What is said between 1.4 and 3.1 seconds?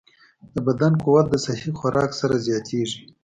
صحي خوراک سره زیاتېږي.